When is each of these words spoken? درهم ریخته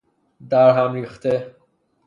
درهم 0.49 0.93
ریخته 0.93 1.55